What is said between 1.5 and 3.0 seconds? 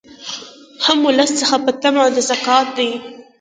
په طمع د زکات دي